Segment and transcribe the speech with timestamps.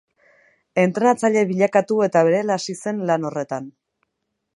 [0.83, 3.69] Entrenatzaile bilakatu eta berehala hasi zen lan horretan.